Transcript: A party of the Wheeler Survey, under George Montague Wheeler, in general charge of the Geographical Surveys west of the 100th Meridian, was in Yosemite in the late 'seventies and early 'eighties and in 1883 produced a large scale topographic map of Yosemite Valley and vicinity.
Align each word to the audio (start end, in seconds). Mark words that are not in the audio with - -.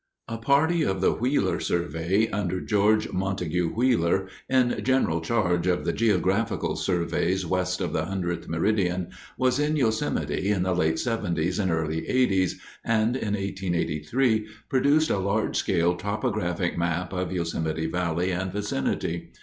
A 0.27 0.39
party 0.39 0.81
of 0.81 0.99
the 0.99 1.11
Wheeler 1.13 1.59
Survey, 1.59 2.27
under 2.29 2.59
George 2.59 3.13
Montague 3.13 3.69
Wheeler, 3.75 4.29
in 4.49 4.83
general 4.83 5.21
charge 5.21 5.67
of 5.67 5.85
the 5.85 5.93
Geographical 5.93 6.75
Surveys 6.75 7.45
west 7.45 7.81
of 7.81 7.93
the 7.93 8.05
100th 8.05 8.47
Meridian, 8.47 9.09
was 9.37 9.59
in 9.59 9.75
Yosemite 9.75 10.47
in 10.49 10.63
the 10.63 10.73
late 10.73 10.97
'seventies 10.97 11.59
and 11.59 11.69
early 11.69 12.07
'eighties 12.09 12.59
and 12.83 13.15
in 13.15 13.35
1883 13.35 14.47
produced 14.69 15.11
a 15.11 15.19
large 15.19 15.55
scale 15.55 15.95
topographic 15.95 16.75
map 16.79 17.13
of 17.13 17.31
Yosemite 17.31 17.85
Valley 17.85 18.31
and 18.31 18.51
vicinity. 18.51 19.31